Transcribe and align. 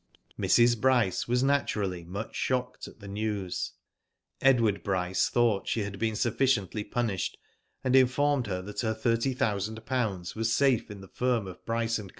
Mrs. 0.39 0.81
Bryce 0.81 1.27
was 1.27 1.43
naturally, 1.43 2.03
much 2.03 2.33
shocked 2.35 2.87
at 2.87 3.01
the 3.01 3.07
news. 3.07 3.73
Edward 4.41 4.81
Bryce 4.81 5.29
thought 5.29 5.67
she 5.67 5.81
had 5.83 5.99
been 5.99 6.15
sufficiently 6.15 6.83
punished, 6.83 7.37
and 7.83 7.95
informed 7.95 8.47
her 8.47 8.63
that 8.63 8.81
her 8.81 8.95
thirty 8.95 9.33
thou 9.35 9.59
sand 9.59 9.85
pounds 9.85 10.33
was 10.33 10.51
safe 10.51 10.89
in 10.89 11.01
the 11.01 11.07
firm 11.07 11.45
of 11.45 11.63
Bryce 11.65 11.99
and 11.99 12.09
Co. 12.09 12.09